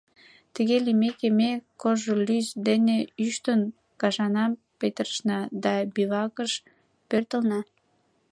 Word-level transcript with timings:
Тыге 0.53 0.77
лиймеке, 0.85 1.27
ме, 1.39 1.51
кож 1.81 1.99
лӱс 2.25 2.47
дене 2.67 2.97
ӱштын, 3.25 3.61
кышанам 3.99 4.51
петырышна 4.79 5.39
да 5.63 5.73
бивакыш 5.93 6.51
пӧртылна. 7.09 7.59